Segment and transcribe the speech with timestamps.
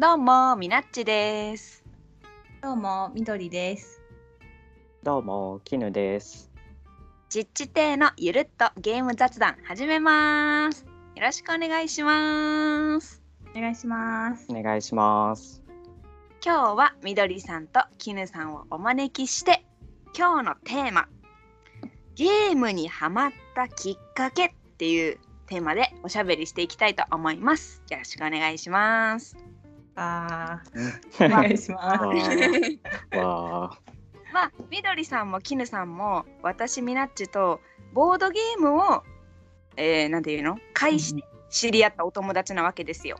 [0.00, 1.82] どうも、みなっちです。
[2.62, 4.00] どうも、みどりです。
[5.02, 6.52] どうも、きぬです。
[7.28, 10.86] ちっち亭のゆるっとゲーム雑談始めます。
[11.16, 13.24] よろしくお願いします。
[13.56, 14.46] お願いします。
[14.48, 15.64] お願いします。
[16.44, 19.64] 今日はみどりさんときぬさんをお招きして、
[20.16, 21.08] 今日のテーマ、
[22.14, 27.82] ゲームにハマったきっかけっていうテーマでおしゃべりしていきたいと思います。
[27.90, 29.36] よろしくお願いします。
[30.00, 32.04] あーお願いします。
[32.04, 33.78] わーわ
[34.32, 37.60] まあ、みどりさんもきぬさんも私みなっちと
[37.94, 39.02] ボードゲームを、
[39.76, 40.58] えー、なんていうの？
[40.74, 43.18] 介して知り合ったお友達なわけですよ。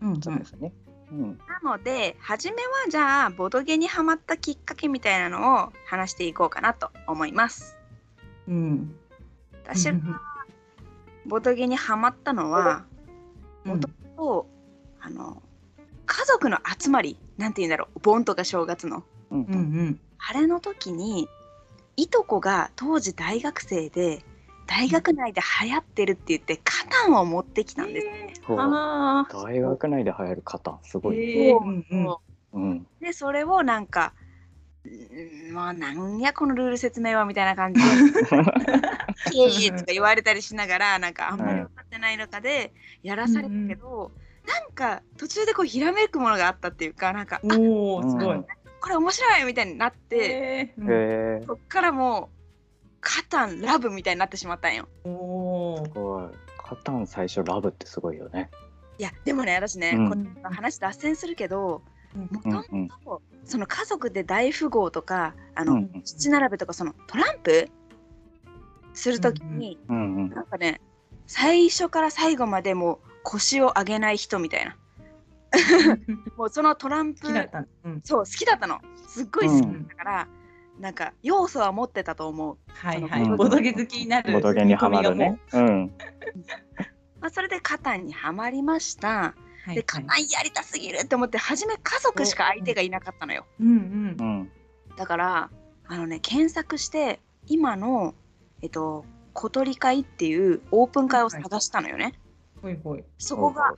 [0.00, 0.72] うんーそうですね。
[1.10, 1.38] うん。
[1.38, 7.76] なので初めはじゃあボドゲにハマったきっかけみたいなのを話していこうかなと思います。
[8.46, 8.94] うん。
[9.64, 10.16] 私がうん
[11.26, 12.84] ボドゲにハマったのは
[13.64, 14.46] うんと
[15.00, 15.42] あの
[16.20, 21.30] 家族の集まりなんていうんだろう盆とか正月のうんうんうんあれの時に
[21.96, 24.22] いとこが当時大学生で
[24.66, 28.02] 大学内で流行ってるって言ってカタンを持ってきたんで
[28.34, 28.42] す。
[28.44, 29.42] ほうああ。
[29.42, 31.48] 大学内で流行る方、すごい。
[31.48, 32.16] えーうんうん
[32.52, 32.86] うん。
[33.00, 34.12] でそれをなんか
[34.84, 34.88] う
[35.50, 37.86] んまあなんやこのルール説明はみたいな感じで
[39.32, 39.72] 「イエーイ!
[39.76, 44.12] 」とか言われたりしながらなんかあんまり分かってない中でやらされたけど、
[44.50, 48.46] なんか途中でこうひらめくものがあったっていうかなんか「あおお、すごいうん。
[48.80, 51.44] これ面白い!」みたいになって、えーへえ。
[51.46, 52.36] そっからもう
[53.00, 54.88] カタンラブみたいになってしまったんよ。
[55.04, 55.90] おおす。
[55.90, 56.28] ごい。
[56.58, 58.50] カタン最初ラブってすごいよね。
[58.98, 61.82] いやでもね私ね、うんこれ話脱線するけど
[62.14, 62.88] もとうんもうん。
[62.88, 67.68] とその家族で大富豪とかあの、うん七並べとかそのトランプ
[68.92, 70.30] するときに、うんうん。
[70.30, 70.80] なんかね
[71.26, 74.76] 最初から最後までもう腰を上げない人みたいな
[76.36, 77.66] もうそのトランプ好きだった。
[77.84, 78.00] うん。
[78.04, 80.28] そう好きだったのすっごい好きだったから、
[80.78, 83.22] なんか要素は持ってたと思う、はいはい。
[83.22, 84.32] うんボドゲ好きになる。
[84.32, 85.40] ボドゲにハマるね。
[85.52, 85.92] うん。
[87.20, 94.24] まあ、それでカタンにはまりました、はいでカタンやりたすぎるって思って初め家族しか相手がいなかったのようんうんう。
[94.24, 94.52] ん。
[94.96, 95.50] だから
[95.86, 98.14] あのね検索して今の
[98.62, 99.04] えっと
[99.34, 102.14] 小鳥会っていうオープン会を探したのよね、
[102.62, 103.04] ほいほい。
[103.18, 103.74] そこが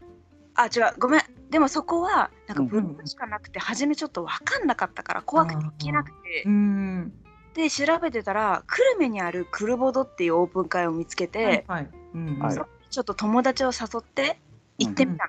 [0.54, 1.20] あ違うごめん
[1.50, 7.12] でもそこはなんかうんブログしかなくて初めちょっと分かんなかったから怖くて行けなくてうん。
[7.54, 11.90] で調べてたら久留米にあるクルボドっていうオープン会を見つけて、はいはい。
[12.14, 14.38] うんはいそちょっと友達を誘って
[14.76, 15.26] 行ってみた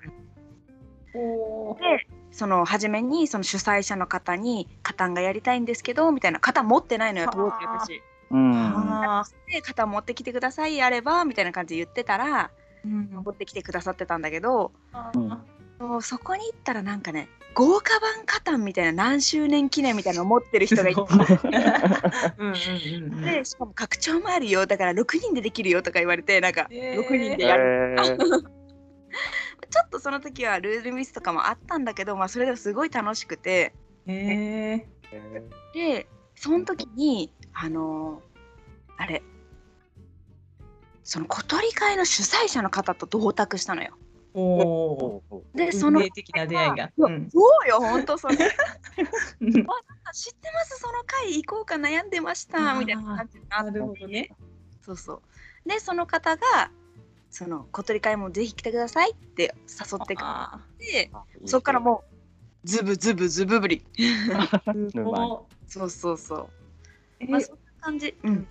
[1.16, 1.78] の、おお。
[1.80, 8.02] でその初めにその主催者の方に「カタンがやりたいんですけど」みたいな「カタン持ってないのよ当時私。
[8.32, 8.54] うん。
[8.54, 15.32] あで「カタン持ってきてくださいあれば」みたいな感じで言ってたらー持ってきてくださってたんだけどあうん。
[15.32, 15.38] ー。
[15.80, 21.02] そうそこに行ったらなんかね豪華版カタンみたいな何周年記念みたいなのを持ってる人がいて。
[23.22, 24.66] でしかも拡張もあるよ。
[24.66, 27.08] だから6人でできるよとか言われてなんかえー。
[27.08, 28.18] 6人でやる、へー。
[29.70, 33.74] ちょっとその時はルールミスとかもあったんだけど、まあ、それでもすごい楽しくて。
[34.08, 35.20] へえ。
[35.74, 38.34] でその時にあのー
[38.98, 39.22] あれ
[41.04, 43.98] その小鳥会の主催者の方と同卓したのよ。
[44.36, 45.22] お
[45.54, 46.92] でその運命的な出会いが。
[46.98, 47.30] うん。
[47.30, 48.36] そうよ本当それ。
[49.42, 49.52] うん。
[49.52, 50.80] 知ってます？
[50.80, 52.74] その回行こうか悩んでました。
[52.80, 54.32] みたいな感じになってなるほどね。
[54.82, 55.22] そうそう。
[55.70, 56.72] でその方が
[57.30, 61.12] その小鳥会もぜひ来てくださいって誘ってくあれて
[61.46, 62.04] そっからも
[62.64, 63.86] うズブズブズブぶり
[65.68, 66.50] そうそうそう。
[67.30, 68.16] まあそんな感じ。
[68.24, 68.48] うん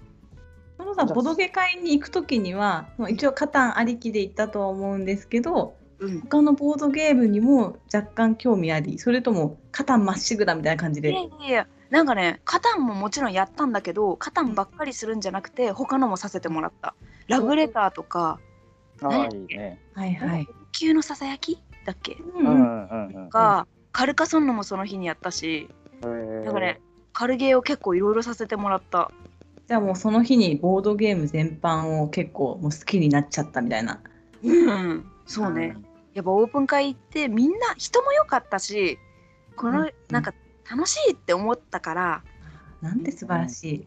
[0.83, 6.21] そのさボドゲ会に行くときにはもう一応カタンありきで行ったとは思うんですけどうん。
[6.23, 11.11] 他のボードゲームにも若干興味ありそれともカタンまっしぐらみたいな感じで？
[11.11, 16.95] いやいやいやなんかねカタンももちろんやったんだけどカタンばっかりするんじゃなくて他のもさせてもらった。
[17.29, 18.41] ラブレターとか
[19.01, 19.79] ああ、いいね。
[19.95, 20.47] はいはい。
[20.73, 21.59] 急のささやき？
[21.85, 22.15] だっけ？
[22.15, 23.29] ううんんうんうん。
[23.29, 25.69] が、カルカソンヌもその日にやったし
[26.03, 26.45] へー。
[26.45, 26.81] だからね
[27.13, 29.11] カルゲーを結構いろいろさせてもらった
[29.73, 34.03] じゃあもうその日にボードゲーム全般を結構もう好きになっちゃったみたいな。
[34.45, 35.75] うんそうね
[36.13, 38.99] やっぱオープン会行ってみんな人も良かったし
[39.57, 40.35] この、うんなんか
[40.71, 42.23] 楽しいって思ったから
[42.83, 43.87] なんて素晴らしい。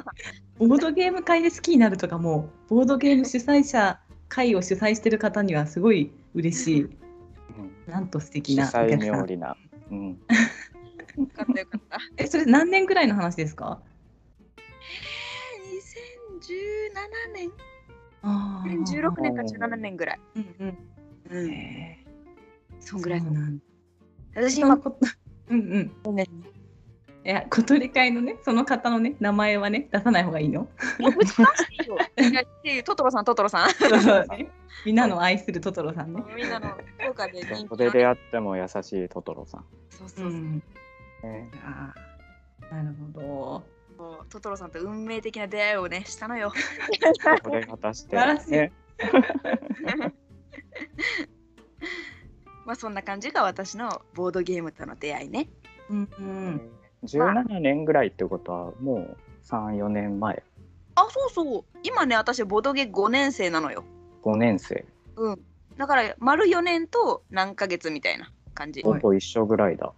[0.58, 4.00] ボードゲーム会で好きになるとかもうボードゲーム主催者
[4.30, 6.82] 会を主催してる方にはすごい嬉しい。
[6.84, 6.90] うん
[7.92, 9.56] なんと素敵主なお催客さん。
[9.90, 10.08] うん。
[11.18, 13.82] よかったよかったえそれ何年ぐらいの話ですか？
[17.34, 17.50] 年。
[18.22, 18.80] あー。
[18.82, 20.20] 16年か17年ぐらい。
[20.36, 20.78] うんうん。
[21.30, 22.04] うんへ
[22.80, 23.58] そんぐらいそうなん
[24.34, 24.74] 私今
[25.48, 26.20] うんうん。
[26.20, 30.68] いや、小鳥会のね、その方のね、名前はね、出さない方がいいの。
[31.00, 31.98] いやぶち出して いいよ。
[32.80, 33.70] いトトロさんトトロさん。
[33.70, 34.26] そうそう。
[34.28, 34.48] ね
[34.84, 36.22] みんなの愛するトトロさんね。
[36.36, 36.68] みんなの
[36.98, 37.68] 福岡で人気の。
[37.70, 39.64] それであっても優しいトトロさん。
[39.90, 40.62] そうそううそう、ん。
[41.24, 41.92] ねあ
[42.70, 43.62] あ、なるほ
[43.96, 46.52] そうトトロさんと運命的な出会いをねしたのよ。
[47.42, 48.16] これ果たして、
[48.50, 48.72] ね、
[52.66, 55.48] まあそんな感じが私のボードゲームとの出会いね。
[55.88, 55.94] ど。
[55.94, 56.08] うん。
[56.18, 56.70] うん。
[57.04, 60.42] 17年ぐらいってことはもう3、4年前、
[60.96, 61.64] あそうそう。
[61.82, 63.84] 今ね私ボードゲ5年生なのよ。
[64.22, 64.84] 5年生、
[65.16, 65.40] うん。
[65.76, 68.82] だから丸4年と何ヶ月みたいな感じ。
[68.82, 69.92] ほぼ一緒ぐらいだ。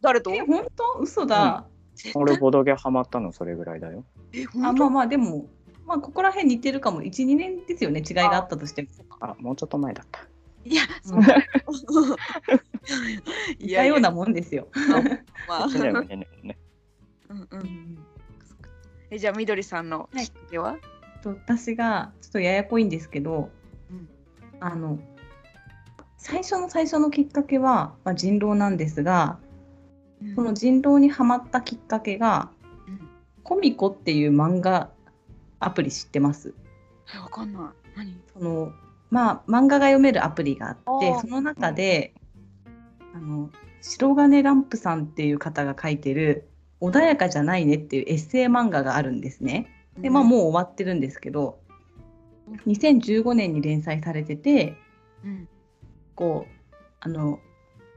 [0.00, 0.30] 誰と？
[0.32, 1.00] え、本当？
[1.00, 1.66] 嘘だ。
[2.14, 4.04] 俺ボドゲハマったのそれぐらいだよ。
[4.32, 5.46] えあ、まあまあ、でも、
[5.86, 7.02] まあ、ここら辺似てるかも。
[7.02, 8.88] 1、2年ですよね、違いがあったとしても。
[9.20, 10.26] あ、もうちょっと前だった。
[10.64, 11.48] いやうそんない
[13.58, 14.68] 似たようなもんですよ。
[15.48, 16.58] まあ1年も2年もね。
[17.28, 17.98] うんううんん
[19.10, 20.78] えじゃあみどりさんのきっかけは、
[21.22, 23.50] と私がちょっとややこいんですけど、
[23.90, 24.08] うん
[24.60, 24.98] あの
[26.16, 29.40] 最初の最初のきっかけは、まあ、人狼なんですが
[30.34, 32.50] その人狼にはまったきっかけが
[32.86, 33.08] うん
[33.42, 34.90] 「コミコ」っていう漫画
[35.60, 36.54] アプリ知ってます？
[37.14, 37.62] えわかんない。
[37.96, 38.20] 何？
[38.32, 38.72] その
[39.10, 42.14] まあ漫画が読めるアプリがあってその中で
[43.14, 46.48] あの白金ランプさんっていう方が書いてる
[46.80, 49.68] 「穏やかじゃないね」っていうエッセイ漫画があるんですね。
[49.98, 51.58] でまあもう終わってるんですけど
[52.66, 54.76] 2015年に連載されてて
[55.24, 55.48] うん。
[56.14, 57.40] こうあの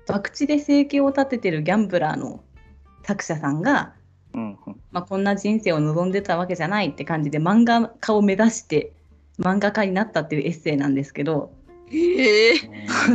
[0.07, 2.44] 博打で生計を立ててるギャンブラーの
[3.04, 3.94] 作者さんが、
[4.34, 4.81] うんうん。
[4.92, 8.94] まあ、こんな人生を望んでたわけじゃないって感じで漫画家を目指して
[9.40, 11.52] 漫画家になったっていうエッセイなんですけど
[11.90, 12.56] へえ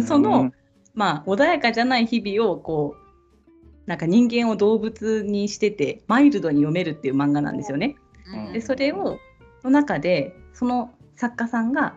[0.06, 0.52] その
[0.94, 7.96] まあ穏やかじゃない日々をこうなんか人間を動物にしててマイルドに読めるっていう漫画なんですよね。
[8.32, 9.18] うんでそれを
[9.64, 11.96] の中でその作家さんが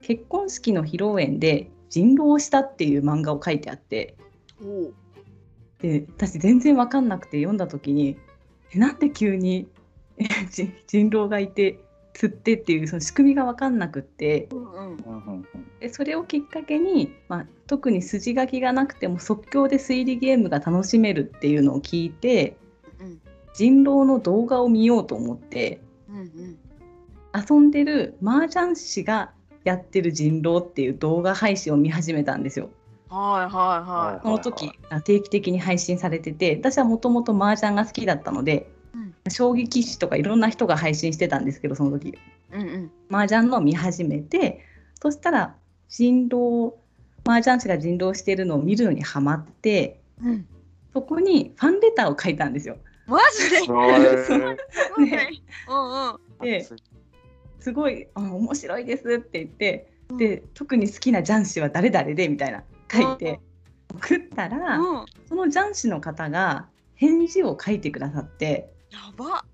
[0.00, 4.16] 結婚式の披露宴で人狼をしたっていう漫画を書いてあって
[5.80, 8.16] で私全然分かんなくて読んだ時に
[8.72, 9.68] えなんで急に
[10.86, 11.80] 人狼がいて
[12.12, 14.48] 釣ってっていうその仕組みが分かんなくって
[15.80, 22.56] でそれをきっかけに、まあ、特に筋書きがなくても即興で推理ゲームが楽しめるっていうのを聞いて
[23.00, 23.20] うん。
[23.54, 26.58] 人狼の動画を見ようと思ってうんうん。
[27.48, 29.32] 遊んでる麻雀師が
[29.64, 32.70] やってる人狼っていう動画配信を見始めたんですよ。
[33.08, 39.14] はいはいはその時あ定期的に配信されてて私はもともと麻雀が好きだったので、うん。
[39.30, 42.08] 将棋棋士とかいろんな人が配信してたんですけどその時。
[42.10, 42.14] い
[42.52, 42.90] うんうん。
[43.10, 44.64] 麻雀のを見始めて
[45.02, 45.56] そしたら
[45.88, 46.72] 人狼
[47.24, 50.46] 麻雀師が人狼してるのを見るのにハマってうん。
[50.92, 52.76] そこにファンレターを書いたんですよ。
[53.06, 53.58] マジで？
[53.58, 53.92] すごい。
[55.04, 55.30] ね。
[55.68, 56.18] うんうん。
[56.40, 56.66] で
[57.60, 63.40] すごいあ面白いですって言ってで特に好きな雀士は誰々でみたいな書いて
[63.94, 65.06] 送ったら、うん。
[65.28, 68.72] その雀士の方が返事を書いてくださって。
[68.90, 69.44] やば。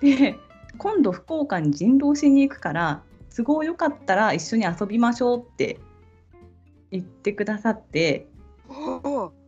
[0.00, 0.36] で
[0.78, 3.02] 今度福岡に人狼しに行くから
[3.34, 5.78] 都合よかったら一緒に遊びましょうって
[6.90, 8.26] 言ってくださって。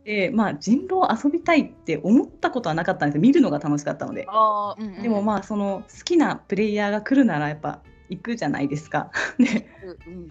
[0.05, 3.21] でまあ人狼遊びたいって思ったことはなかったんですよ。
[3.21, 4.27] 見るのが楽しかったので。
[4.77, 5.01] うんうん。
[5.01, 9.11] でもまあその好きなプレイヤーが来るならやっぱ行くじゃないですか。
[9.39, 9.67] で
[10.07, 10.27] うん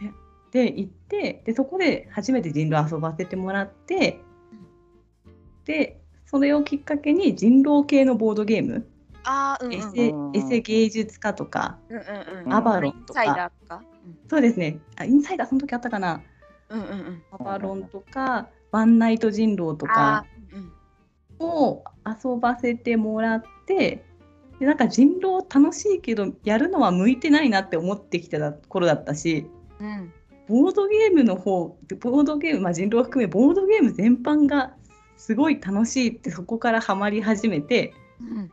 [0.51, 4.21] で行ってでそこで初めて人狼遊ばせてもらって
[5.65, 8.87] でそれをきっかけに人狼系のボードゲーム、
[9.25, 9.79] あーうんうん。
[9.79, 12.55] エセうんエセ芸術家とかうんうんうん。
[12.55, 13.21] アバロンとか。
[13.21, 13.83] ーとか
[14.29, 14.79] そうですね。
[14.97, 16.23] あインサイダーその時あったかな。
[16.69, 17.23] うんうんうん。
[17.33, 20.27] アバロンとかワンナイト人狼とか
[21.39, 24.05] を遊ばせてもらって
[24.59, 29.47] でなんか人狼楽しいけどやるのは向いてないなって思ってきてた頃だったし
[29.81, 30.13] うん。
[30.47, 34.75] ボードゲームの方ボードゲーム、まあ、人狼を含めボードゲーム全般が
[35.17, 38.51] すごい楽しいってそこからハマり始めてうん。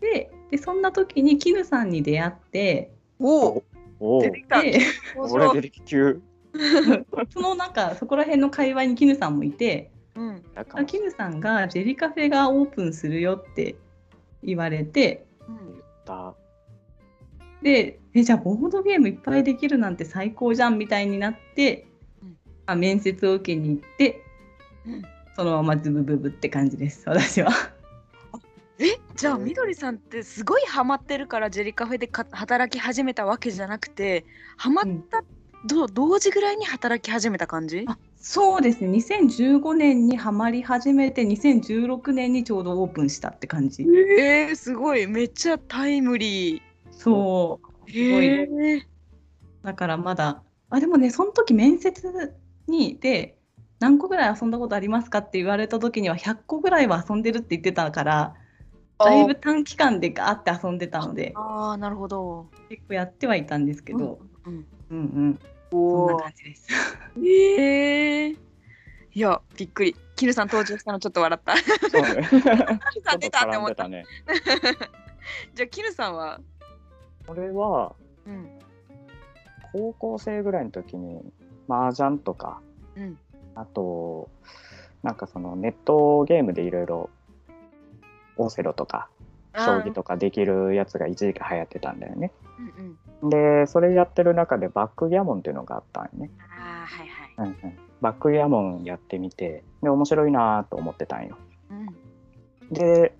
[0.00, 3.64] ででそんな時に絹さんに出会っておお
[4.00, 4.62] おお出てきた。
[4.62, 4.80] で
[5.16, 6.20] 俺出てき急。
[7.30, 10.42] そのなんかそこら辺の会話に絹さんもいてうん。
[10.54, 13.76] だかあ絹さんがジェリカフェがオープンするよって
[14.42, 15.72] 言われてうん。
[15.72, 16.34] 言った。
[17.62, 21.86] でえじゃあボードゲームいっぱいできるなんて最高じゃんみたいになって、
[22.22, 22.28] うん。
[22.66, 24.22] まあ、面接を受けに行って
[24.86, 25.02] うん。
[25.34, 27.50] そのままズブブブって感じです私は。
[28.80, 34.24] えじゃあみどりさんってすごいハマってるからジェリカフェでか働き始めたわけじゃなくて
[34.56, 35.24] ハマった、
[35.66, 37.84] ど同時ぐらいに働き始めた感じ？
[37.88, 38.90] あそうですね。
[38.90, 43.84] 2015年にハマり始めて2016年にちょうどオープンしたって感じ。
[43.84, 45.06] えー、すごい。
[45.06, 46.62] めっちゃタイムリー。
[46.90, 47.90] そう。
[47.90, 48.66] へごい。
[48.76, 48.86] え
[49.62, 52.34] だからまだあでもねその時面接
[52.66, 53.38] にで
[53.80, 58.34] 何個ぐらい遊んだことありますかって言われた時には100個ぐらいは遊んでるって言ってたから
[58.98, 62.48] だいぶ短期間でガーって遊んでたのでああなるほど。
[62.68, 66.32] 結構やってはいたんですけど、うん、うんうん、そんおおな感。
[66.36, 66.68] じです。
[67.24, 69.96] ええいやびっくり。
[70.16, 71.56] キヌさん登場したのちょっと笑った。
[71.88, 72.28] そうね。
[72.28, 72.42] キヌ
[73.04, 73.86] さん出たって思った。
[73.88, 74.04] ね。
[75.54, 76.40] じゃあキヌさんは。
[77.26, 77.94] 俺は？
[78.26, 78.58] うん
[79.72, 81.20] 高校生ぐらいの時に
[81.68, 82.60] 麻雀とか
[82.96, 83.18] うん
[83.54, 84.30] あと
[85.02, 87.10] なんかそのネットゲームでいろいろ
[88.38, 89.08] オセロとか
[89.64, 92.32] 将棋とかできるやつが一時期流行ってたんだよね。
[92.58, 93.30] うんうん。
[93.30, 96.30] でそれやってる中でバックギャモンっていうのがあったんよね。
[96.38, 97.48] ああはいはい。
[97.48, 101.36] うんうん、バックギャモンやってみてで面白いなと思ってたんよ。
[101.70, 101.88] うん
[102.70, 103.14] で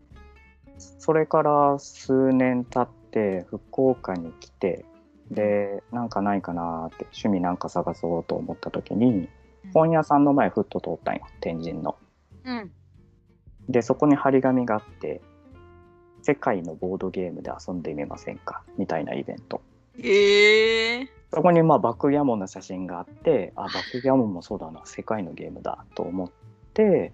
[0.78, 4.85] それから数年経って福岡に来て
[5.30, 9.28] でなんかないかなって趣味なんか探そうと思った時に
[9.75, 11.97] 本屋さんの前ふっと通ったんよ天神の。
[12.45, 12.71] うん。
[13.68, 15.21] でそこに張り紙があって
[16.22, 19.60] 「世界のボードゲームで遊んでみませんか?」みたいなイベント。
[19.98, 21.08] へえ。
[21.32, 26.30] そこにまあバックギャモンの写真があってあバックギャモンもそうだな世界のゲームだと思っ
[26.72, 27.12] て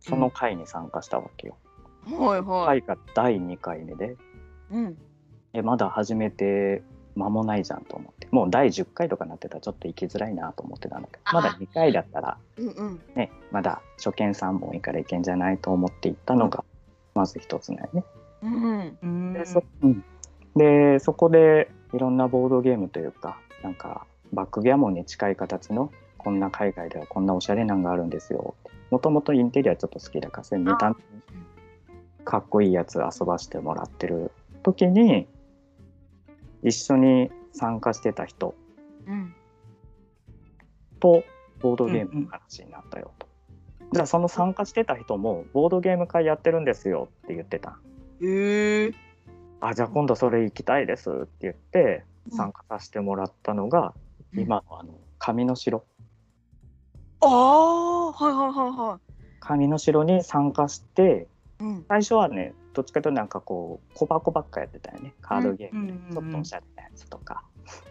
[0.00, 1.56] その会に参加したわけよ。
[2.04, 2.82] はいはい。
[2.82, 4.16] 会が第2回目で
[4.70, 4.98] うん。
[5.54, 6.82] えまだ始めて
[7.14, 13.00] 間もないじゃんと思ってもう第10回とかなってたらちょっと行きづらいなと思ってたんだけどあまだ2回だったらうんうん。
[13.14, 16.64] ねまだ初見3本いからいけんじゃないと思って行ったのが
[17.14, 18.04] まず一つだよね。
[18.42, 20.04] うんうんでそうん
[20.56, 28.54] でそこでいろんなボードゲームというかなんかバックギャモンに近い形のこんな海外ではこんなおしゃれなんがあるんですよ
[28.90, 30.94] もともとインテリアちょっと好きだからそれ見た
[32.24, 34.30] かっこいいやつ遊ばしてもらってる
[34.62, 35.26] 時に
[36.62, 38.54] 一緒に参加してた人
[39.06, 39.34] うん。
[41.00, 41.24] と
[41.60, 43.26] ボードゲームの話になったよと。
[43.92, 47.78] じゃあその参加してた人もボードゲーム会やってるんですよって言ってた。
[48.22, 48.92] へえ。
[49.60, 53.94] あじゃあ今度それ行きたいですって言って参加させてもらったのが、
[54.32, 54.40] うん。
[54.40, 55.84] 今のあの紙の城。
[57.20, 59.00] ああはいはいはいは
[59.40, 61.28] 紙の城に参加して
[61.60, 61.64] い。
[61.64, 61.84] うん。
[61.88, 65.14] 最初はねどっちかというとなんかこう小箱ばっかやってたよね。
[65.20, 67.44] カードゲーム、うんうんうんちょっとおしゃれなやつとか。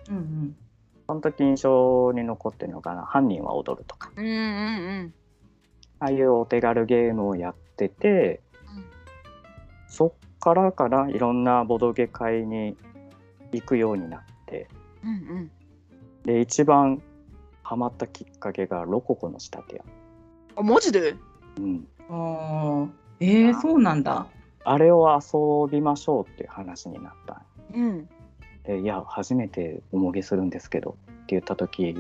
[0.09, 0.55] うんうん。
[1.07, 4.11] その時印象に残ってるのかな「犯人は踊る」とか。
[4.15, 4.35] うんうんう
[5.03, 5.13] ん。
[6.00, 8.50] ああいうお手軽ゲームをやっててうん
[9.91, 12.77] そっからかないろんなボドゲ会に
[13.51, 14.69] 行くようになって
[15.03, 15.51] うんうん。
[16.24, 17.01] で一番
[17.62, 19.83] ハマったきっかけがロココの仕立て屋、
[20.55, 21.15] あマジで？
[21.57, 24.27] うん、あーえー、そうなんだ。
[24.63, 27.43] あれを遊びましょうっていう話になった
[27.74, 28.07] うん。
[28.63, 31.95] でいや初めておもげするんですけどって言った時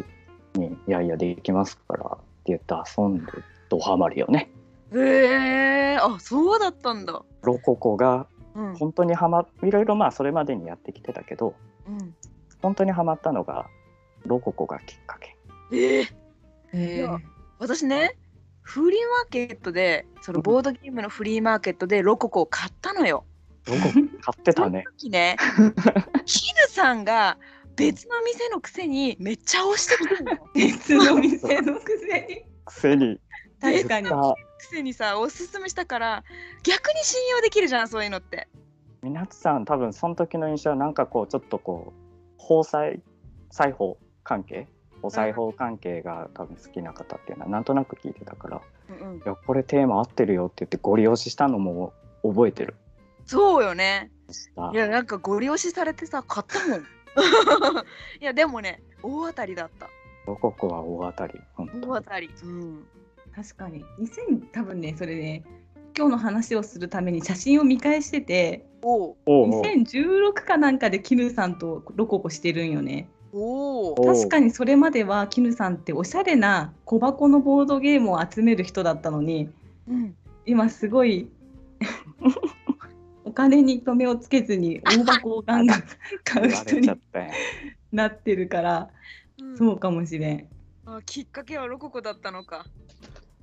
[0.55, 3.31] に「いやいやできますから」って言って遊んで
[3.69, 4.49] ドハマりよね
[4.93, 5.97] へえ。
[6.01, 7.23] あそうだったんだ。
[7.43, 8.75] ロココがうん。
[8.75, 11.55] 本当にハマいろいろまあそれまでにやってきてたけど
[11.87, 12.15] うん。
[12.61, 13.67] 本当にハマったのが
[14.25, 15.35] ロココがきっかけ
[15.71, 16.07] ええ。
[16.73, 17.17] えいや
[17.59, 18.15] 私ね
[18.61, 23.25] フリーマーケットでそのボードゲームのフリーマーケットでロココを買ったのよ。
[23.65, 23.99] ロココ買
[24.39, 25.37] ってたねその時ね
[26.25, 27.37] キヌさんが
[27.75, 30.49] 別の店のくせにめっちゃ押してきたのよ。
[30.53, 32.45] 別の店のくせに。
[32.65, 33.19] くせに
[33.59, 34.09] 確かに。
[34.61, 36.23] あくせにさおすすめしたから
[36.61, 38.47] 逆に信用できるじゃんそういうのって。
[39.01, 42.01] みなつさん多分その時の印象はなんかこうちょっとこう
[42.37, 43.01] 包裁
[43.49, 44.67] 裁縫関係？
[45.01, 52.75] お裁縫関係が多分好きな方っていうのはなんとなく聞いてたからうんうんい、やこれテーマ合ってるよって言ってご利用ししたのも覚えてる
[53.25, 54.11] そうよね。
[54.73, 56.79] いやなんかご利用しされてさ買ったもん。
[58.21, 59.87] いやでもね大当たりだった。
[60.27, 62.29] ロココは大当たり本当大当たり。
[62.43, 62.87] うん。
[63.35, 63.83] 確かに。
[63.99, 65.43] 2000多分ねそれね
[65.97, 73.07] 今日の話をするために写真を見返してておうおうおう2016かなんかでキヌさんとロココしてるんよね。
[73.33, 79.49] 確かにそれまではキヌさんっておしゃれな小箱のボードゲームを集める人だったのに
[79.87, 80.15] うん。
[80.45, 81.29] 今すごい
[83.23, 85.83] お金に留めをつけずに大箱をガンガン
[86.25, 86.91] 買う人に
[87.91, 88.89] なってるから
[89.41, 90.47] うんそうかもしれん
[90.85, 92.65] あきっかけはロココだったのか。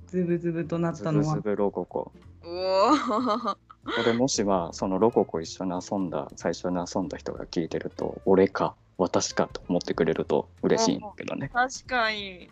[0.09, 2.11] ズブズブとなっズたのはブズブロココ
[2.43, 2.95] おお。
[2.95, 3.57] こ
[4.05, 12.49] れもしはそのロココ一緒に遊んだ最初に遊んだ人が聞いてると俺か私かと思ってくれると嬉しいんだけどね確かに。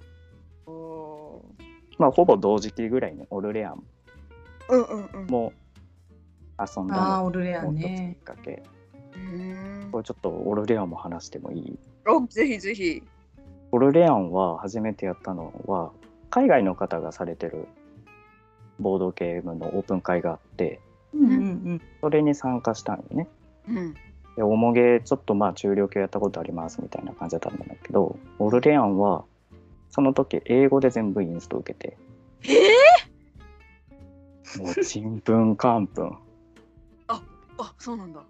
[0.65, 1.45] おお。
[1.97, 3.83] まあほぼ同時期ぐらいにオルレアン
[4.69, 5.27] うんうんうん。
[5.27, 5.53] も
[6.59, 8.15] 遊んだああ、のオルレアもう一つきっ。
[8.23, 8.63] かけ。
[9.13, 11.79] うーんこれちょっとオルレアンも話してもいい？
[12.07, 13.03] おぜひぜひ。
[13.71, 15.91] オルレアンは初めてやったのは
[16.29, 17.67] 海外の方がされてる
[18.79, 20.81] ボードゲームのオープン会があって
[21.13, 21.39] うんうんう
[21.75, 21.81] ん。
[22.01, 23.27] それに参加したんよね。
[23.67, 23.93] うん。
[24.35, 29.25] で、おもげちょっとまあ中量級やったことありますみたいな感じだったんだけど、オルレアンは
[29.89, 31.97] その時英語で全部インスト受けて、
[32.43, 36.17] えー、もうちんぷんかんぷん。
[37.07, 38.21] あそうなんだ。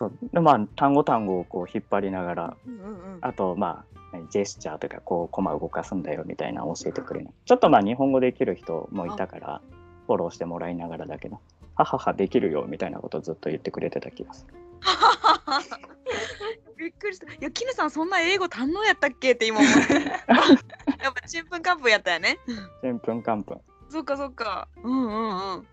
[0.00, 3.18] そうでまあ単語単語をこう引っ張りながら、うんうんうん。
[3.20, 7.34] あとまあ何ジェスチャーとかこうコマ動かすんだよみたいなの教えてくれない。
[7.44, 9.60] ちょっとまあ日本語できる人もいたから
[10.06, 11.38] フォローしてもらいながらだけど、
[11.74, 14.54] はははできるよみたいなことをずっと言ってくれてた気がする。
[16.78, 17.30] びっくりした。
[17.30, 19.92] いや、キネさん、そんな英語堪能やったっけって今思って。
[21.04, 22.38] やっぱちんぷんかんぷんやったよね。
[22.80, 23.60] ちんぷんかんぷん。
[23.90, 24.66] そっかそっか。
[24.82, 25.66] うんうんうん。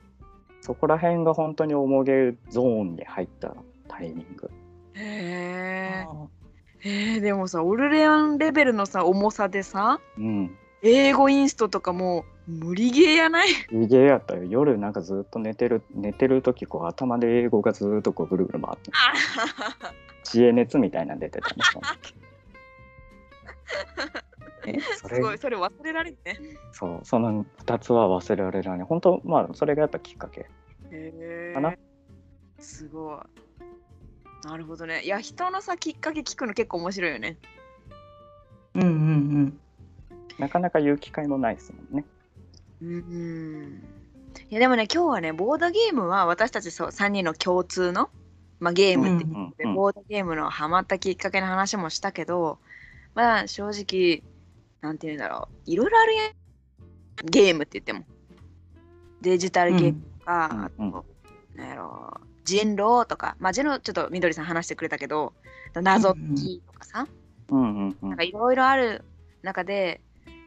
[0.59, 3.55] そこら辺が本当におもげゾーンに入った
[3.97, 4.49] タイミング。
[4.93, 6.05] へえ。
[6.07, 6.27] あー
[6.83, 10.55] えー、でもさ、オルレアンレベルのさ、重さでさ、うん。
[10.83, 13.47] 英語インストとかもう無理ゲーやない？
[13.71, 14.43] 逃げやったよ。
[14.43, 19.13] 夜なんかずっと寝てる、寝てる時こう頭で英語がずっとこうぐるぐる回って、あ
[20.23, 21.55] 知恵熱みたいなの出てたね。
[24.77, 25.15] えそれ？
[25.15, 26.39] すごい、それ忘れられんね。
[26.71, 28.79] そう、その2つは忘れられない。
[28.81, 30.47] 本当、まあ、それがやっぱきっかけ。
[30.91, 31.79] へかなえ。
[32.59, 33.17] すごい。
[34.47, 35.03] なるほどね。
[35.03, 37.35] いや、人のさ、きっかけ聞くの結構面白いよね。
[38.75, 39.59] うんうんうん。
[40.39, 42.05] なかなか言う機会もないですもんね。
[42.81, 43.83] うん。
[44.49, 48.09] いや、でもね、今日はね、ボードゲームは私たちそう3人の共通の、
[48.61, 52.57] まあ、ゲームってうんで、ボードゲームのハマったきっかけの話もしたけど、
[53.15, 54.23] まあ正直、
[54.79, 56.31] なんていうんだろう、いろいろあるやん。
[57.25, 58.05] ゲームって言っても。
[59.19, 61.05] デジタルゲームとか、うんあと、
[61.55, 65.33] なんやろう、人狼とか、まあ人狼ちょっとみどりさん話してくれたけど、
[65.75, 67.07] 謎解きとかさ、
[67.49, 69.03] うんうんうんなんかいろいろある
[69.43, 70.01] 中で、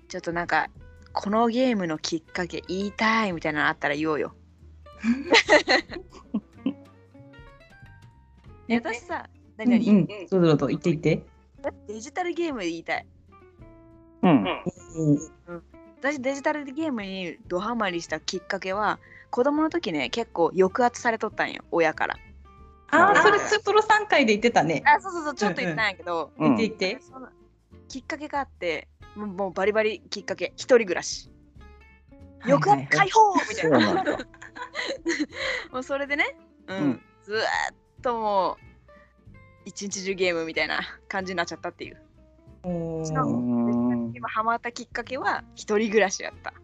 [0.08, 0.68] ちょっとなんか、
[1.12, 4.34] このゲームのきっかけ言いたいみたいなのあったら言おうよ。
[8.68, 10.06] え私さ、う何々、んうん。
[10.06, 11.22] どうぞどうぞ言って言って。
[11.86, 13.06] デジタルゲームで言いたい。
[14.22, 14.46] うん。
[16.00, 18.98] 私デジタルゲームにドハマりしたきっかけは
[19.30, 22.16] 子供の時ね結構抑圧されとったんよ親から。
[22.92, 24.82] ああ、それスープロ3回で言ってたね。
[24.84, 26.56] あそうそうそうちょっと言ったんやけど、うん。
[26.56, 26.88] 言って。
[26.88, 27.06] 言って。
[27.88, 30.52] きっかけがあってもうもうバリバリきっかけ。
[30.56, 31.30] 一人暮らし。
[32.44, 34.04] 抑圧解放みたいな。
[35.72, 36.76] もうそれでね、うん。
[36.76, 37.02] うん。
[37.22, 37.42] ずーっ
[38.02, 38.56] ともう
[39.64, 42.02] 一日中ゲームみたいな感じになっちゃったっていう。
[42.62, 44.12] おしかうーん。
[44.14, 46.54] 今ハマったきっかけは一人暮らしやった。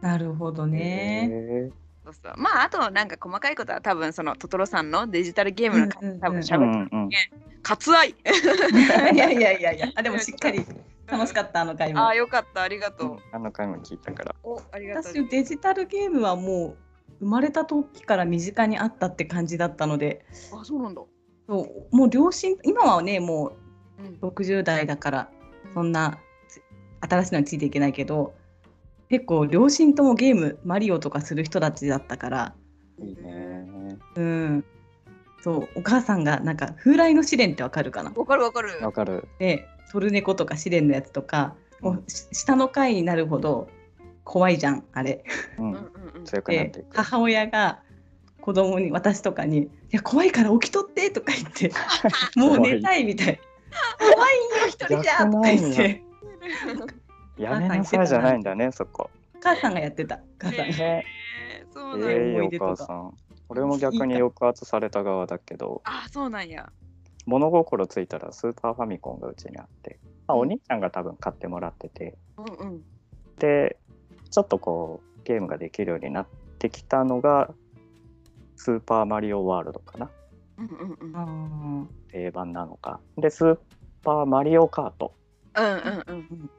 [0.00, 1.70] なるほどね。
[2.10, 7.10] へそうそうまああとなんか細かいことは多分そのトトロさんのデジタルゲームの多分ー喋ってうんうん。
[7.62, 8.10] 割愛。
[9.14, 9.88] いやいやいやいや。
[9.94, 10.64] あでもしっかり。
[11.06, 12.00] 楽しかったあの回も。
[12.00, 12.14] ああ。
[12.14, 14.34] よかったありがとう、あの回も聞いたから。
[14.44, 15.12] おありがとう。
[15.12, 16.76] 私デジタルゲームはもう
[17.18, 21.02] 生まれた時から身近にあったって感じだったので、あそうなんだ、
[21.48, 23.56] そうもう両親今はねも
[23.98, 24.18] うん。
[24.22, 25.30] う60代だから
[25.74, 26.18] そんな
[26.48, 26.62] つ
[27.00, 28.34] 新しいのについていけないけど、
[29.10, 32.54] 結構両親ともゲームマリオとかする人たちだったから、
[33.02, 33.66] いいね。
[34.16, 34.64] うん。
[35.42, 38.12] そうお母さんがなんか風来の試練ってわかるかな？
[38.14, 39.26] わかるわかるわかる。
[39.38, 43.68] でトルネコとか試練のやつとかもうし下の階になるほど
[44.22, 45.24] 怖いじゃんあれ。
[45.58, 45.76] ううんうんん。
[46.16, 46.96] うん強くなっでていく。
[46.96, 47.80] 母親が
[48.42, 51.72] 子供に私とかに「いや怖いから起きとって」とか言って
[52.36, 53.40] 「もう寝たい」みたい
[53.98, 54.16] 「怖い
[54.62, 56.02] よ一人じゃ」とか言って
[57.40, 59.10] やめなさいじゃないんだね、そこ。
[59.34, 60.16] お母さんがやってた。
[60.16, 60.76] お母さんが。
[60.76, 61.04] ね
[61.58, 61.72] えー。
[61.72, 63.14] そうなんや、ええお母さん。
[63.48, 66.70] 俺も逆に抑圧された側だけど、あそうなんや。
[67.26, 69.98] 物心ついたらスーパーファミコンがうちにあって、
[70.28, 70.40] まあ、うん。
[70.40, 72.82] お兄ちゃんが多分買ってもらってて、うんうん。
[73.38, 73.76] で、
[74.30, 76.26] ちょっとこう、ゲームができるようになっ
[76.58, 77.52] てきたのが、
[78.56, 80.10] スーパーマリオワールドかな。
[80.58, 81.88] うんうんうん。
[82.12, 83.00] 定番なのか。
[83.16, 83.58] で、スー
[84.04, 85.14] パーマリオカート。
[85.56, 85.64] うん。
[85.64, 86.50] うんうん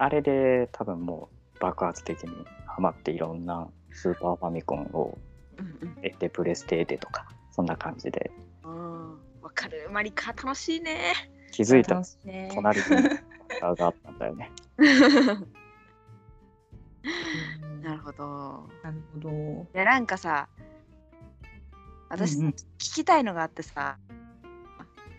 [0.00, 2.30] あれで多分もう爆発的に
[2.66, 5.18] ハマっていろんなスーパーファミコンを
[5.58, 5.94] うんうん。
[5.96, 8.30] 得てプレステでとか、そんな感じで。
[8.64, 9.10] うん
[9.42, 9.90] わかる。
[9.92, 11.12] マリカ楽しいね。
[11.52, 12.02] 気づいた
[12.54, 12.84] 隣に
[13.60, 14.50] カーがあったんだよね。
[17.82, 18.70] なるほど。
[18.82, 19.66] なるほど。
[19.74, 20.48] でなんかさ
[22.08, 22.50] 私、うんうん。
[22.52, 23.98] 聞きたいのがあってさ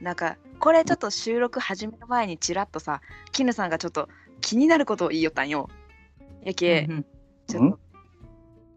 [0.01, 4.09] なんかこれちょっと収録始める前にちらっとさ絹さんがちょっと
[4.41, 5.69] 気になることを言いよったんよ。
[6.43, 7.05] やけ、うんうん。
[7.47, 7.79] ちょっと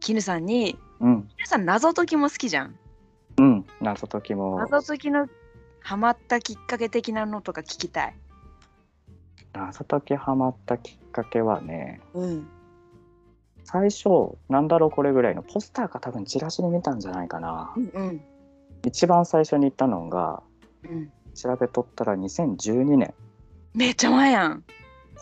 [0.00, 1.28] 絹さんにうん。
[1.36, 2.78] 絹さん謎解きも好きじゃん。
[3.38, 3.66] うん。
[3.80, 4.58] 謎解きも。
[4.58, 5.28] 謎解きの
[5.80, 8.14] ハマったきっかけ的なのとか聞きたい。
[9.52, 12.48] 謎解きハマったきっかけはねうん。
[13.64, 17.72] 最初なんだろうこれぐらいのポスターか多分チラシで見たんじゃないかな。
[17.76, 18.20] うんうん。
[18.84, 20.42] 一番最初に行ったのが
[20.84, 21.12] うん。
[21.34, 23.14] 調べとったら2012年。
[23.74, 24.64] めっちゃ前やん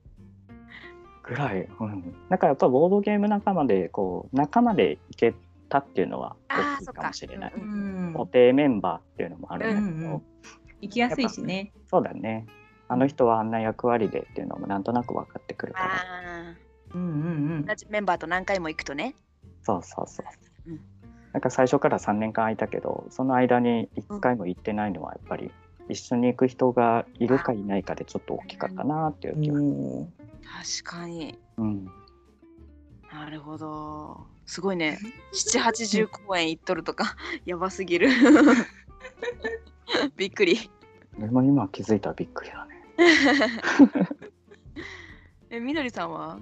[1.22, 5.32] ぐらい、うん、なんかやっぱボードゲーム仲間でこう仲間で行け
[5.68, 7.06] たっていうのは大きいか。
[7.06, 7.52] もしれない。
[7.54, 7.68] あーそっかう
[8.10, 8.14] ん。
[8.14, 10.22] 固定メンバーっていうのもあるんだけど、うんうん。
[10.80, 11.72] 行きやすいしね。
[11.88, 12.46] そうだね。
[12.88, 15.86] あの人はあんな役割でっていうのもなんとなく分かってくるから
[16.94, 17.64] あうんうん。
[17.64, 19.14] ー同じメンバーと何回も行くとね。
[19.62, 20.80] そうそうそう、うん。
[21.32, 25.50] なんか最初から3年間空いたけどその間に1回も行ってないのはやっぱり
[25.88, 29.42] 一緒に行く人がいるかいないかでちょっと大きかったなっていううん。
[29.42, 30.06] 気が、おー
[30.84, 31.38] 確かに。
[31.56, 31.86] うん、
[33.12, 34.26] なるほど。
[34.46, 34.98] すごいね。
[35.32, 37.16] 780公演行っとるとか。
[37.46, 38.08] やばすぎる。
[40.16, 40.70] びっくり。
[41.18, 42.82] でも今気づいたらびっくりだね。
[45.50, 46.38] えみどりさんは？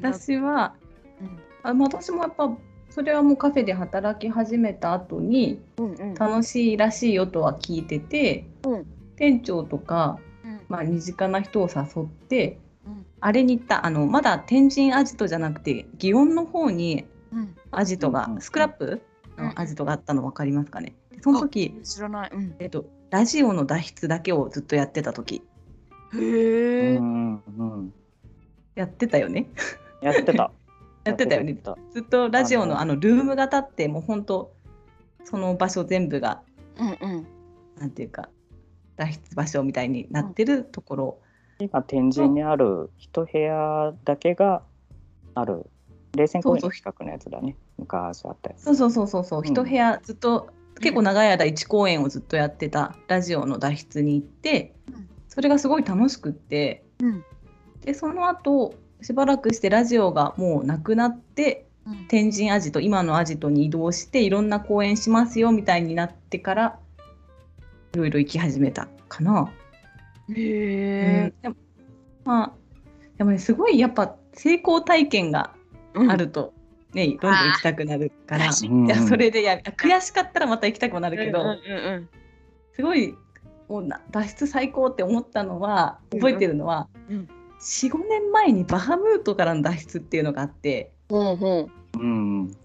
[0.00, 0.74] 私は
[1.20, 1.38] うん。
[1.62, 2.50] あまあ私もやっぱ
[2.88, 6.14] それはもうカフェで働き始めた後にうんうん。
[6.14, 8.86] 楽しいらしいよとは聞いてて、うん。
[9.16, 10.60] 店長とか、うん。
[10.68, 13.06] まあ、身近な人を誘って、うん。
[13.20, 17.54] あれに行ったあのまだ天神アジトじゃなくて祇園の方にうん。
[17.70, 19.02] アジトが、スクラップ
[19.36, 20.94] うんのアジトがあったの分かりますかね？
[21.10, 22.30] でその時、知らない。
[22.32, 22.54] うん。
[22.58, 25.42] えっと、ラジオの脱出だけをずっとやってた時。
[26.12, 27.94] へえうんうん。
[28.74, 29.46] やってたよね
[30.02, 30.50] やってた。
[31.04, 31.56] やってたよね。
[31.92, 34.52] ずっとラジオのあのルームが立ってもう本当
[35.24, 36.42] その場所全部が
[36.78, 37.26] うんうん。
[37.78, 38.28] なんていうか
[38.96, 41.18] 脱出場所みたいになってるところ、
[41.58, 44.62] 今天神にある一部屋だけが
[45.34, 45.66] ある
[46.16, 47.56] 冷戦公園の近くのやつだね。
[47.78, 48.64] 昔あったやつ。
[48.64, 49.46] そうそうそうそうそう、ん。
[49.46, 55.08] 一部屋ずっと結構長い間1公演をずっとやってたラジオの脱出に行って、うん。
[55.28, 57.24] それがすごい楽しくってうん。
[57.82, 62.06] でその後しばらくしてラジオがもうなくなってうん。
[62.08, 66.78] 天神アジト今のアジトに移動していろんな公演しますよみたいになってから
[67.94, 69.52] いろいろ行き始めたかな。
[70.28, 71.42] へえうん。
[71.42, 71.54] でも
[72.24, 72.52] まあ
[73.16, 75.54] でもねすごいやっぱ成功体験が
[75.94, 76.52] あると、
[76.92, 78.46] ねどんどん行きたくなるから。
[78.46, 78.48] い
[78.88, 82.08] やそれでや悔しかったらまた行きたくもなるけど、うんうん
[82.72, 83.14] すごい
[83.68, 87.28] もうな脱出最高って思ったのは覚えてるのは、うん
[87.60, 92.04] 45年前にバハムートからの脱出っていうのがあってうんうんう
[92.44, 92.56] ん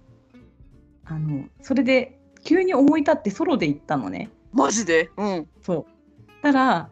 [1.05, 4.29] あのそれで急に思い立ってソロで行ったのね。
[4.53, 5.09] マジで？
[5.17, 5.47] うん。
[5.61, 6.41] そう。
[6.41, 6.89] たら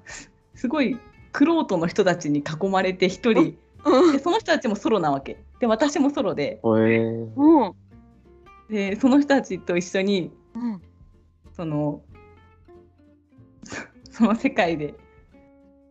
[0.55, 0.99] すごい
[1.31, 3.55] クロートの人たちに囲まれて一人。
[3.85, 4.11] うん。
[4.11, 5.37] でその人たちもソロなわけ。
[5.59, 6.43] で私もソロで。
[6.43, 6.97] へえ。
[7.35, 7.73] うん。
[8.69, 10.81] でその人たちと一緒にうん。
[11.55, 12.01] その
[14.11, 14.95] その世界で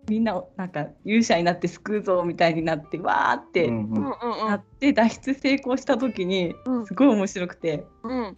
[0.08, 8.36] みんなをなんか勇者になって救うぞみたいになってわーってなって脱出成功した時にうんすごい面白くてうん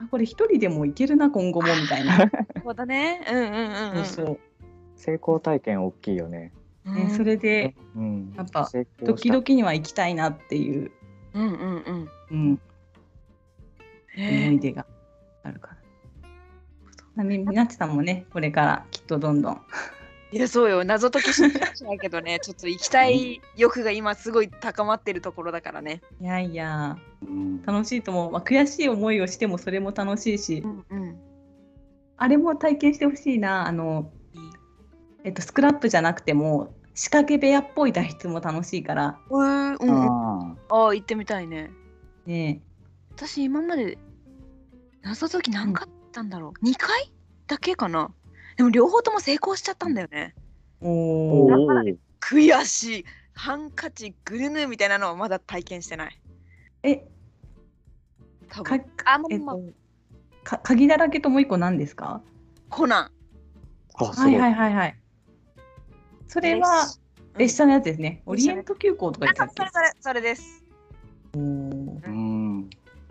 [0.00, 2.30] あこれ一人でもいけるな今後もみたいな。
[2.62, 3.20] そうだね。
[3.28, 4.04] うんうんうんうん。
[4.04, 4.38] そうそう。
[4.94, 6.52] 成功体験大きいよね。
[6.84, 8.70] ね、それでうん、やっぱ
[9.04, 10.90] 時々には行きたいなっていう、
[11.34, 12.08] うんうんうん。
[12.30, 12.60] うん、
[14.16, 14.86] へ思い出が
[15.42, 15.76] あるか
[17.16, 17.24] ら。
[17.24, 19.60] みみなちさんもねこれからきっとどんどん
[20.30, 20.84] いやそうよ。
[20.84, 22.38] 謎解きしないけどね。
[22.42, 26.02] ちょっと行きたい欲が今すごい高まってるところだからね。
[26.20, 26.98] いやいや。
[27.26, 27.62] うん。
[27.62, 31.18] 楽しいと思う、まあ、悔しい思いをしてもそれも楽しいし、うんうん。
[32.18, 33.66] あれも体験してほしいな。
[33.66, 34.10] あの、
[35.24, 39.18] えっと、スクラップじゃなくても仕掛け部屋っぽい脱出も楽しいから。
[39.30, 40.52] うーんうんうん。
[40.52, 41.70] あああ行ってみたいね。
[42.26, 42.60] ね
[43.12, 43.98] 私今まで
[45.02, 47.10] 謎解き何回あったんだろう、2回
[47.46, 48.12] だけかな
[48.58, 50.34] でも両方とも成功しちゃったんだよね。
[50.82, 50.86] ー。
[50.86, 53.04] おだからー悔しい。
[53.32, 56.20] ハンカチグルヌーみたいなのはまだ体験してない。
[56.82, 56.96] え
[58.48, 58.84] か多分。
[59.04, 59.72] あまあまあえっと
[60.42, 62.20] か鍵だらけともう一個何ですか？
[62.68, 63.10] コナン。
[63.94, 64.32] はい。
[64.32, 64.98] いはいはいはい。
[66.26, 66.86] それは
[67.36, 70.64] 列車のやつですね、うんオリエント急行とかそれそれそれです。
[71.34, 72.00] うん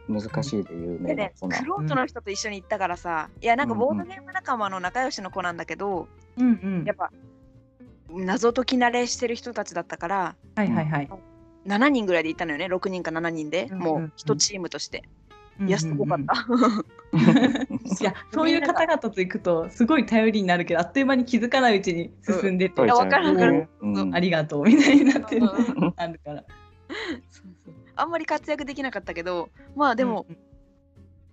[0.08, 1.60] 難しいで有名なそんな。
[1.60, 7.12] クロートの人と一緒に行ったからさ、いやなんかボードゲーム仲間の仲良しの子なんだけど、うんうんやっぱ
[8.10, 11.10] 謎解き慣れしてる人たちだったからはいはいはい。
[11.66, 13.80] 7人ぐらいで行ったのよね6人か7人で、うんうん。
[13.80, 15.04] もう1チームとして、
[15.66, 16.34] いやすごかった、
[18.02, 24.16] いやそういう方々と行くとすごい頼りになるけどあっという間に気づかないうちに進んでて、そういやわかるわかるうん。
[24.16, 25.48] ありがとうみたいになってる。
[25.48, 26.44] うん あるから。
[27.30, 27.57] そう
[27.98, 30.38] あんまり活躍できなかったけどまあでも、うん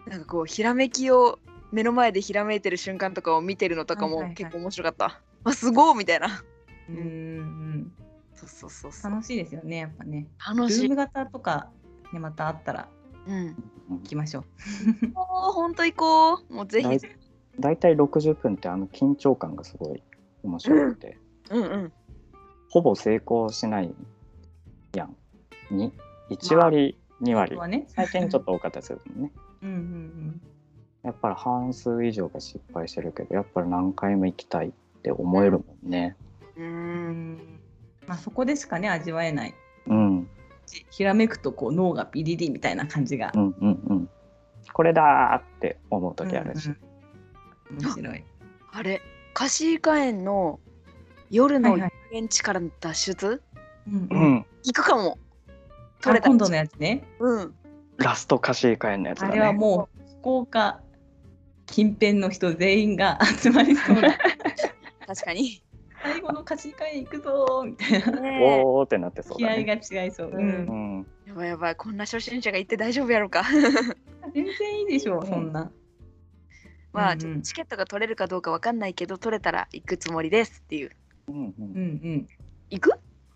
[0.06, 1.38] なんかこうひらめきを
[1.72, 5.20] 目の前でひらめいてる瞬間とかを見てるのとかはいはいはいも結構面白かった。
[5.44, 6.44] あすごいみたいな。
[6.90, 7.92] うんうん
[8.34, 9.10] そうそうそうそう。
[9.10, 10.96] 楽しいですよねやっぱねル楽しいーム。
[10.96, 11.70] 型とか
[12.12, 12.88] ねまたあったら
[13.26, 13.56] うん。
[13.88, 14.44] 行きましょう
[15.14, 16.54] おーほんと行こう。
[16.54, 16.88] もうぜひ。
[16.88, 17.00] だい
[17.58, 20.02] 大体60分ってあの緊張感がすごい
[20.42, 21.16] 面白くて、
[21.50, 21.92] うんうん。
[22.68, 23.94] ほぼ成功しない
[24.94, 25.16] やん
[25.74, 25.94] に？
[26.30, 27.50] 1割、2割。
[27.50, 27.84] 本当はね。
[27.88, 29.32] 最近ちょっと多かったりするも んね
[29.62, 30.40] うんうん。
[31.02, 36.16] やっぱり半数以上が失敗してるけどやっぱり何回も行きたいって思えるもんね。
[36.56, 36.62] う。
[36.62, 37.32] うん。
[37.34, 37.60] ん
[38.06, 39.54] まあそこでしかね味わえない。
[39.86, 40.28] うん。
[40.90, 43.32] ひらめくとこう脳がビリリみたいな感じが。
[43.34, 44.08] うんうんうん。
[44.72, 48.24] これだーって思う時あるし、うんうん面白い。
[48.72, 49.00] あれ、
[49.32, 50.60] カシーカ園の
[51.30, 51.92] 夜のはいはい。
[52.12, 53.42] 遊園地からの脱出、
[53.88, 54.46] うんううんん。
[54.64, 55.18] 行くかも。
[56.04, 57.04] 取れたあ今度のやつね。
[57.18, 57.54] うん。
[57.98, 59.32] ラストカシーカエンのやつだね。
[59.32, 60.80] あれはもう福岡
[61.66, 64.16] 近辺の人全員が集まりそうな
[65.06, 65.62] 確かに。
[66.02, 68.20] 最後の貸し会行くぞーみたいな。
[68.20, 69.64] ねおーってなってそうだね。
[69.64, 70.40] 気合が違いそう、ううん。
[70.40, 70.44] ん
[70.98, 71.06] うん。
[71.26, 73.42] えやばいやばい、こんな初心者が行って大丈夫やろうか。
[74.34, 75.70] 全然いいでしょうそんな。
[76.92, 77.42] まあ、うんうん。
[77.42, 80.90] チケットが取れるかどうかわかんないけど、取れたら行くつもりですっていう。
[81.28, 81.54] うんうん。
[81.58, 81.80] うんう
[82.18, 82.26] ん。
[82.70, 82.90] 行く？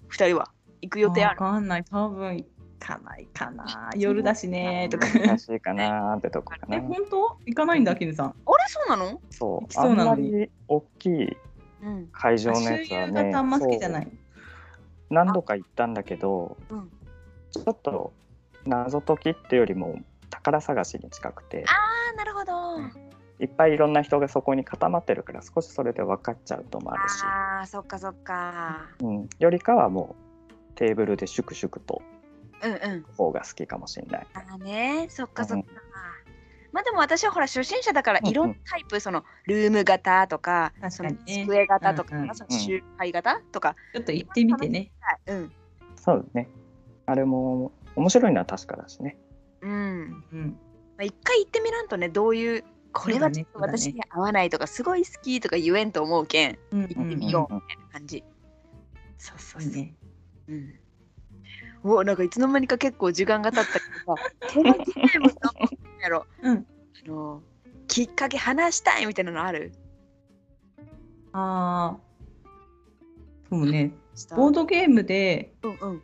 [0.08, 0.50] 二人は？
[0.82, 1.42] 行く予定ある？
[1.42, 1.84] わかんない。
[1.84, 2.46] 多分行
[2.78, 3.90] かないかな。
[3.96, 5.06] 夜だしねーとか。
[5.18, 7.38] 難しいかなーってとこかなえ本当？
[7.46, 8.26] 行かないんだきぬさん。
[8.26, 8.34] あれ？
[8.68, 9.20] そうなの？
[9.30, 9.72] そう。
[9.72, 10.14] そうなの？
[10.16, 11.36] にあんまり大きい
[11.82, 12.08] うん。
[12.12, 14.08] 会場の周やつはね遊型あんま好きじゃない？
[15.10, 16.90] 何度か行ったんだけどうん、
[17.50, 18.12] ちょっと
[18.66, 19.96] 謎解きってよりも
[20.30, 21.64] 宝探しに近くて。
[21.66, 21.70] あ
[22.12, 23.08] あ、なるほど。
[23.40, 28.88] いっぱいいろんな人がそこに固まってるから少しそれで分かっちゃうともあるし、ああ、そっかそっか。
[29.00, 30.16] うん、よりかはも
[30.70, 32.17] うテーブルでシュクシュクとうんうん。
[33.16, 34.26] 方が好きかもしれない。
[34.34, 35.68] ああね、そっかそっか。
[36.70, 44.92] まあでも私はほら初心者だからうんうんいろんなタイプ、そのルーム型とか、その机型とか、うんうんその集会型とか、ちょっと行ってみてね
[45.26, 45.52] うん。
[45.96, 46.48] そうね
[47.06, 49.16] あれも面白いのは確かだしね。
[49.62, 50.24] うん。
[50.32, 50.58] うん
[50.96, 58.24] まあ、一回行ってみらんとね、どういう、これはちょっと私に合わないとか、すごい好きとか言えんと思うけん、うん行ってみよううんみたいな感じ。
[59.16, 59.72] そうそうそう。
[59.72, 59.94] ね
[60.48, 60.74] うん。
[61.84, 65.32] おなんかいつの間にか結構時間が経ったけどさ、テレビゲームの
[66.00, 66.66] やろ、うん。
[67.06, 67.42] あの
[67.86, 69.72] きっかけ話したいみたいなのある？
[71.32, 71.98] ああ
[73.50, 73.92] そうね。
[74.36, 76.02] ボードドゲームでうんうん。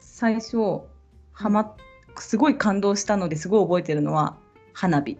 [0.00, 1.74] 最初はま
[2.16, 4.36] すごい感動したのですごい覚えてるのは
[4.74, 5.18] 花火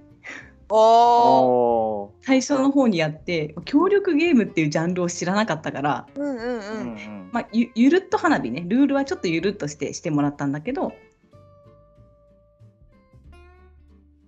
[2.23, 6.77] 最初の方にやって協力ゲームっていうジャンルを知らなかったから、うんうんーう。
[6.77, 10.95] うんんまあ、ゆゆるっと花火ねルールはちょっとゆるっとしてしてもらったんだけど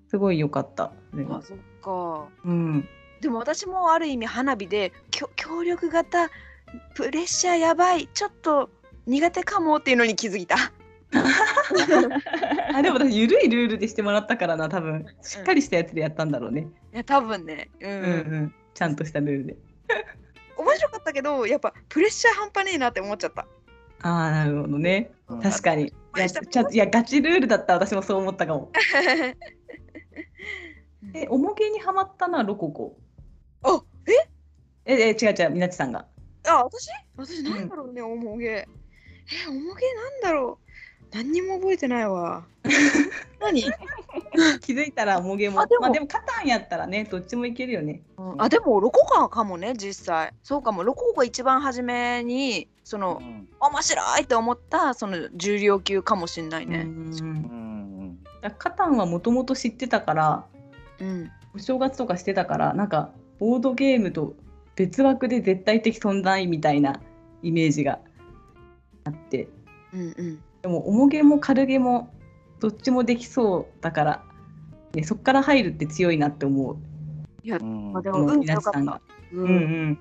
[0.09, 2.29] すごい良かったそれがあ、そっか。
[2.45, 2.89] うん
[3.21, 6.29] でも私もある意味花火で協力型
[6.95, 8.69] プレッシャーやばいちょっと
[9.07, 10.57] 苦手かもっていうのに気づいた。
[12.75, 15.07] あでも私ゆるいルールでしてもらったからな多分。
[15.23, 17.71] しっかりしたやつでやったんだろうね、いや多分ね。
[17.81, 18.01] うん、うんう
[18.47, 19.57] ん、ちゃんとしたルールで。
[20.57, 23.47] 面白かったけどやっぱプレッシャー半端ねえなって思っちゃった。
[24.03, 25.13] ああなるほどね。
[25.29, 25.41] うん。
[25.41, 25.87] 確かに。
[25.87, 28.71] いやちゃんいやガチルールだったら私もそう思ったかも。
[31.15, 32.97] えおもげにはまったなロココ。
[33.63, 33.83] あ
[34.87, 36.07] ええ違う違うみなちさんが。
[36.47, 36.91] あ私？
[37.17, 38.47] 私なんだろうね、おもげ。
[38.47, 38.67] え
[39.49, 40.64] おもげなんだろう
[41.15, 42.45] 何にも覚えてないわ。
[43.41, 43.63] 何？
[44.61, 48.03] 気づいたらおもげもあでもまあでもカタンやったらねどっちもいけるよね。
[48.39, 50.33] あでもロコカかもね実際。
[50.43, 50.83] そうかも。
[50.83, 53.49] ロココが一番初めにそのうん。
[53.61, 56.81] 面白いって思ったその重量級かもしんないね。
[56.81, 56.87] うん。
[56.87, 57.23] うん。
[57.23, 57.31] う
[58.07, 58.19] ん。
[58.41, 60.45] だカタンはもともと知ってたから
[60.99, 61.31] うん。
[61.55, 64.35] お正月とかしてたからなんかボードゲームと
[64.75, 67.01] 別枠で絶対的存在みたいな
[67.43, 68.01] イメージが
[69.05, 69.49] あって。
[69.93, 72.09] うんうんでも重げも軽げも
[72.59, 74.25] どっちもできそうだから、
[74.95, 76.79] ね、そっから入るって強いなって思う。
[77.45, 77.93] うん。
[77.93, 78.81] まあでも運良かった。
[78.81, 79.99] ううんうん。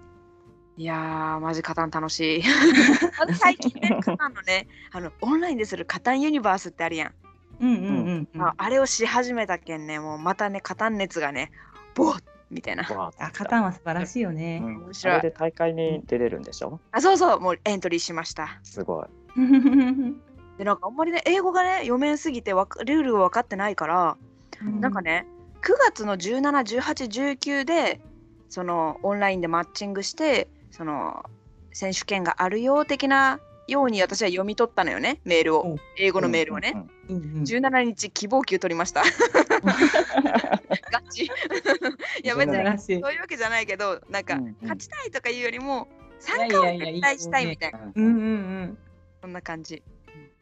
[0.77, 2.43] いやーマジカタン楽しい。
[3.35, 7.11] 最近ねカタンのねあのオンラインでするカタンユニバースってあるやん、
[7.59, 8.41] うんうんうんうん。
[8.41, 11.51] ああれをし始めたけんねもうまたねカタン熱がね
[11.93, 12.85] ボッみたいな。
[13.17, 14.61] あカタンは素晴らしいよね。
[14.63, 14.69] う。
[14.69, 14.77] ん。
[14.85, 15.21] 面白い。
[15.21, 16.79] で大会に出れるんでしょ？
[16.93, 18.61] あそうそうもうエントリーしました。
[18.63, 19.07] すごい。
[20.57, 24.17] でなんかあんまりね英語がね読めんすぎてわかルールが分かってないから、
[24.61, 25.25] なんかね
[25.61, 28.01] 9月の171819で
[28.49, 31.25] そのオンラインでマッチングしてその
[31.71, 35.59] 選手権があるよ的なように私は読み取ったのよねメールを。
[35.61, 36.73] お英語のメールをね、
[37.09, 39.03] うんうんうん17日希望球取りました。
[40.91, 41.25] ガチ。
[42.23, 44.55] いや別にそういうわけじゃないけどなんか、うんうん。
[44.61, 45.87] 勝ちたいとかいうよりも
[46.19, 47.79] 参加をいやいやいや絶対したいみたいな。
[47.79, 48.25] うんうんうんう
[48.65, 48.77] ん。
[49.21, 49.81] そんな感じ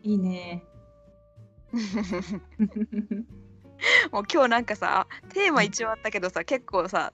[0.04, 0.64] いいね。
[4.12, 7.14] もう今日なんかさテーマ一応あったけどさ結構さ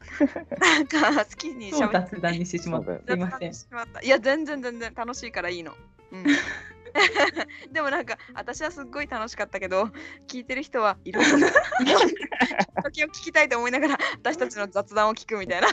[0.60, 2.97] なんか好きにし超ゃべっ雑談にしてしまった。
[2.97, 3.54] すいません。
[3.54, 5.73] しまったいや全然全然楽しいからいいの、
[6.12, 6.26] うん、
[7.71, 9.89] でもなんか私はすっごい楽しかったけど
[10.28, 11.47] 聞いてる人はいろいろ
[12.84, 15.67] 時を聞きたいと思いながら私たちの雑談を聞くみたいな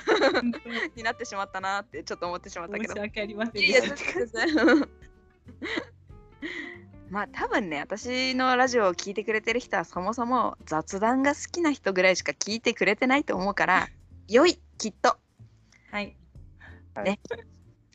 [0.94, 3.96] になってしまったなってちょっと思ってしまったけど申し訳ありませんでいやした。
[7.14, 13.88] まあ多分ね私のラジオを聞いてくれてる人はそもそも雑談が好きな人ぐらいしか聞いてくれてないと思うから
[14.26, 15.16] 良いきっと
[15.92, 16.16] はい。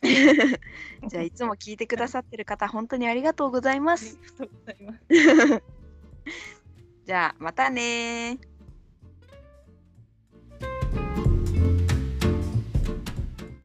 [0.00, 5.62] じゃあいつも聞いてくださってる方本当にありがとうございますありがとうございます。
[7.04, 8.49] じゃあまたねー